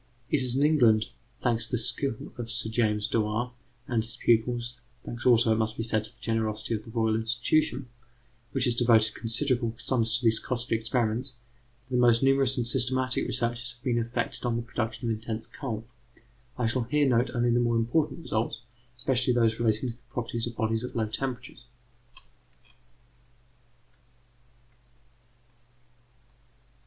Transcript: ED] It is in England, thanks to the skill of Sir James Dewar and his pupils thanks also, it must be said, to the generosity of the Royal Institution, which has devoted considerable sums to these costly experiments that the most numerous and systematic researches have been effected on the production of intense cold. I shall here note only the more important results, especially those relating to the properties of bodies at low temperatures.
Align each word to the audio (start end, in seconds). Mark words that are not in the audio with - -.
ED] 0.29 0.33
It 0.37 0.41
is 0.41 0.55
in 0.55 0.65
England, 0.65 1.05
thanks 1.43 1.65
to 1.67 1.73
the 1.73 1.77
skill 1.77 2.33
of 2.39 2.49
Sir 2.49 2.69
James 2.71 3.05
Dewar 3.05 3.51
and 3.87 4.01
his 4.03 4.17
pupils 4.17 4.79
thanks 5.05 5.27
also, 5.27 5.51
it 5.53 5.59
must 5.59 5.77
be 5.77 5.83
said, 5.83 6.05
to 6.05 6.09
the 6.15 6.19
generosity 6.21 6.73
of 6.73 6.83
the 6.83 6.89
Royal 6.89 7.13
Institution, 7.13 7.87
which 8.51 8.65
has 8.65 8.73
devoted 8.73 9.13
considerable 9.13 9.75
sums 9.77 10.17
to 10.17 10.25
these 10.25 10.39
costly 10.39 10.75
experiments 10.75 11.35
that 11.87 11.93
the 11.95 12.01
most 12.01 12.23
numerous 12.23 12.57
and 12.57 12.65
systematic 12.65 13.27
researches 13.27 13.73
have 13.73 13.83
been 13.83 13.99
effected 13.99 14.43
on 14.43 14.55
the 14.55 14.63
production 14.63 15.07
of 15.11 15.15
intense 15.19 15.45
cold. 15.45 15.83
I 16.57 16.65
shall 16.65 16.81
here 16.81 17.07
note 17.07 17.29
only 17.35 17.51
the 17.51 17.59
more 17.59 17.75
important 17.75 18.23
results, 18.23 18.59
especially 18.97 19.33
those 19.33 19.59
relating 19.59 19.91
to 19.91 19.95
the 19.97 20.01
properties 20.09 20.47
of 20.47 20.55
bodies 20.55 20.83
at 20.83 20.95
low 20.95 21.05
temperatures. 21.05 21.63